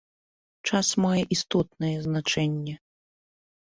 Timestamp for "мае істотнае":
1.05-1.95